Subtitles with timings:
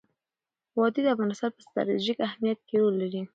[0.77, 3.21] وادي د افغانستان په ستراتیژیک اهمیت کې رول لري.